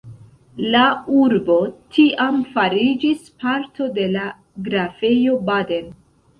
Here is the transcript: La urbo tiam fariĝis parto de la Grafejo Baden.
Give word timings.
La 0.75 0.85
urbo 1.17 1.57
tiam 1.97 2.41
fariĝis 2.57 3.23
parto 3.45 3.91
de 4.01 4.09
la 4.17 4.27
Grafejo 4.73 5.41
Baden. 5.55 5.97